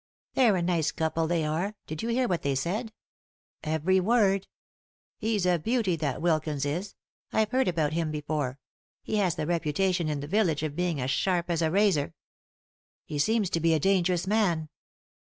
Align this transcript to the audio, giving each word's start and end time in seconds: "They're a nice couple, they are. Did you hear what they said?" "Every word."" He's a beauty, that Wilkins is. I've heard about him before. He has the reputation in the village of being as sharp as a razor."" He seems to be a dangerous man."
"They're 0.33 0.55
a 0.55 0.63
nice 0.63 0.91
couple, 0.91 1.27
they 1.27 1.45
are. 1.45 1.75
Did 1.85 2.01
you 2.01 2.09
hear 2.09 2.27
what 2.27 2.41
they 2.41 2.55
said?" 2.55 2.91
"Every 3.63 3.99
word."" 3.99 4.47
He's 5.19 5.45
a 5.45 5.59
beauty, 5.59 5.95
that 5.97 6.23
Wilkins 6.23 6.65
is. 6.65 6.95
I've 7.31 7.51
heard 7.51 7.67
about 7.67 7.93
him 7.93 8.09
before. 8.09 8.57
He 9.03 9.17
has 9.17 9.35
the 9.35 9.45
reputation 9.45 10.09
in 10.09 10.19
the 10.19 10.25
village 10.25 10.63
of 10.63 10.75
being 10.75 10.99
as 10.99 11.11
sharp 11.11 11.51
as 11.51 11.61
a 11.61 11.69
razor."" 11.69 12.15
He 13.05 13.19
seems 13.19 13.51
to 13.51 13.59
be 13.59 13.75
a 13.75 13.79
dangerous 13.79 14.25
man." 14.25 14.69